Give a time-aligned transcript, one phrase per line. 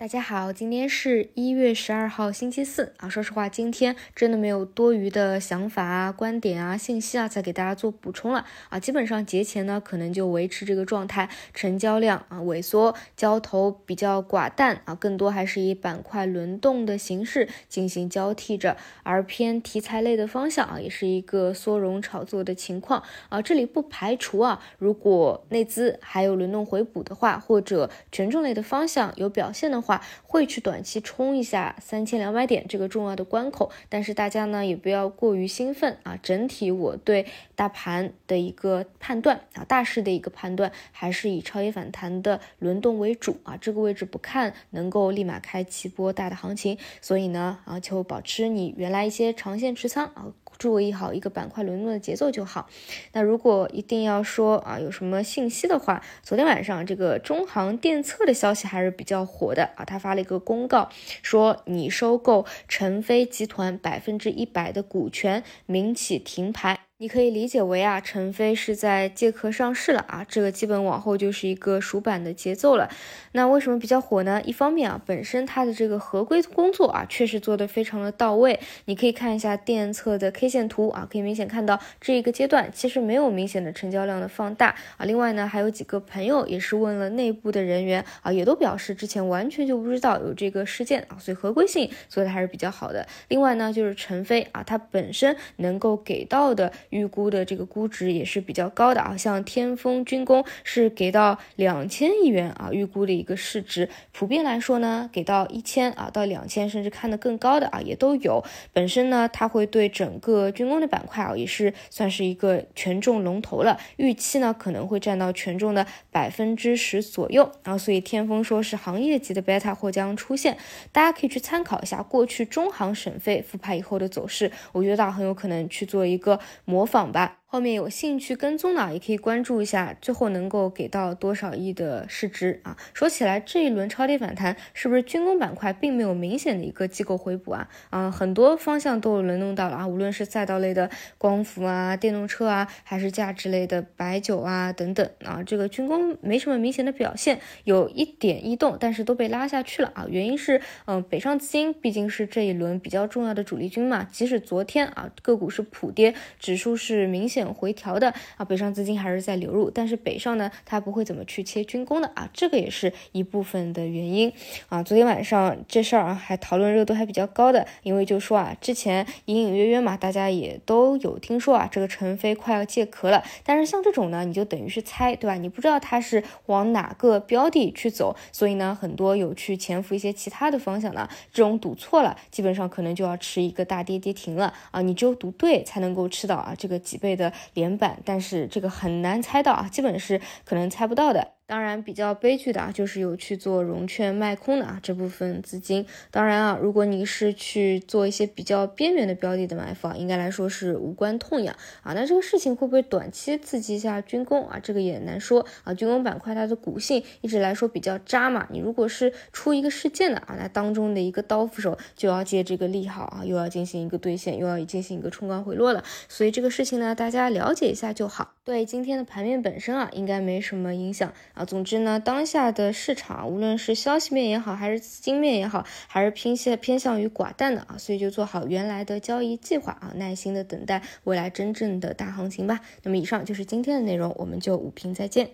[0.00, 3.08] 大家好，今天是一月十二号，星期四啊。
[3.08, 8.78] 说实话，今天真的没有多余的想法啊、观点啊、信息啊，再给大家做补充了啊。
[8.78, 23.42] 基本上节前呢，可能就维持这个状态，成交量啊萎缩，交投比较寡淡啊，更多还是以板块轮动的形式进行交替着，而偏题材类的方向啊，也是一个缩容炒作的情况啊。
[23.42, 29.87] 这里不排除啊，如果内资还有轮动回补的话，或者权重类的方向有表现的话。
[29.88, 36.18] 话会去短期冲一下三千两百点这个重要的关口，但是大家呢也不要过于兴奋啊。
[36.22, 37.24] 整体我对
[37.54, 43.56] 大盘的一个判断啊，大势的一个判断还是以超跌反弹的轮动为主啊。
[43.58, 50.26] 这个位置不看能够立马开启波大的行情，所以呢啊就保持你原来一些长线持仓啊。
[50.58, 52.68] 注意好一个板块轮动的节奏就好。
[53.12, 59.84] 那如果一定要说啊，有什么信息的话，昨天晚上这个中航电测的消息还是比较火的啊。
[59.84, 60.90] 他发了一个公告，
[61.22, 66.87] 说你收购晨飞集团百分之一百的股权，民企停牌。
[67.00, 72.90] 你可以理解为啊，成飞是在借壳上市了啊，这个基本往后就是一个赎板的节奏了。
[73.30, 74.42] 那为什么比较火呢？
[74.44, 78.58] 一方面啊，本身它的这个合规工作啊，确实做得非常的到位。
[78.86, 85.04] 你可以看一下电测的 K 线图啊，可以明显看到这一个阶段其实没有明显的成交量的放大啊。
[85.04, 93.06] 另外呢，还有几个朋友也是问了内部的人员啊，也都表示之前完全就不知道有这个事件啊，所以合规性做的还是比较好的。
[93.28, 96.72] 另外呢，就是成飞啊，它本身能够给到的。
[96.90, 103.88] 预估的这个估值也是比较高的啊，像天风军工是给到两千亿元啊，预估的一个市值。
[104.12, 108.42] 普遍来说呢，给到一千啊到两千，甚至看得更高的啊也都有。
[108.72, 113.78] 本身呢，它会对整个军工的板块啊，也是算是一个权重龙头了。
[113.96, 117.52] 预期呢可能会占到权重的百分之十左右。
[117.62, 120.56] 然后所以天风说是行业级的 beta 或将出现，
[120.90, 126.77] 大家可以去参考一下过去中航省费复牌以后的走势，我觉得很有可能去做一个模。
[126.78, 127.37] 模仿吧。
[127.50, 132.76] 后面有兴趣跟踪的，也可以关注一下，最后能够给到多少亿的市值啊？
[132.92, 137.66] 说起来，这一轮超跌反弹是不是军工板块并没有明显的一个机构回补啊？
[137.88, 150.04] 啊，很多方向都有轮动到了啊，无论是赛道类的光伏啊、电动车啊，还是价值类的白酒啊等等啊，这个军工没什么明显的表现，有一点异动，但是都被拉下去了啊。
[150.10, 157.37] 原因是，嗯，北上资金毕竟是这一轮比较重要的主力军嘛，即使昨天啊个股是普跌，指数是明显。
[157.46, 164.32] 回调的啊，北上资金还是在流入，但是北上呢，它不会怎么去切军工的啊，这个也是一部分的原因
[164.68, 164.82] 啊。
[164.82, 175.34] 昨天晚上这事儿啊，还讨论热度还比较高的，因为就说啊，之前隐隐约约嘛，大家也都有听说啊，这个成飞快要借壳了，但是像这种呢，你就等于是猜，对吧？
[175.34, 184.80] 你不知道它是往哪个标的去走，所以呢，很多有去潜伏一些其他的方向呢，这种赌错了，基本上可能就要吃一个大跌跌停了啊。
[184.80, 187.27] 你只有赌对才能够吃到啊这个几倍的。
[187.54, 191.37] 连板，但是这个很难猜到啊，基本是可能猜不到的。
[191.48, 195.86] 当然，比较悲剧的啊，就是有去做融券卖空的啊这部分资金。
[196.10, 201.94] 当然啊，如果你是去做一些比较边缘的标的的买房，应该来说是无关痛痒啊。
[201.94, 204.60] 那这个事情会不会短期刺激一下军工啊？
[204.62, 205.72] 这个也难说啊。
[205.72, 215.82] 军工板块它的股性一直来说比较渣嘛，你如果是出一个事件的啊，那当中的一个刀斧手就要借这个利好啊，又要进行一个兑现，又要进行一个冲高回落了。
[216.10, 218.34] 所以这个事情呢，大家了解一下就好。
[218.44, 221.10] 对今天的盘面本身啊，应该没什么影响。
[221.38, 232.60] 啊，总之呢，当下的市场无论是消息面也好，还是资金面也好，还是偏向偏向于寡淡的啊，所以就做好原来的交易计划啊，耐心的等待未来真正的大行情吧。
[232.82, 235.30] 那么以上就是今天的内容，我们就五评再见。